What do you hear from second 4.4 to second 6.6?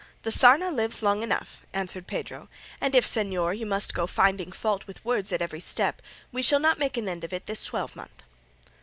fault with words at every step, we shall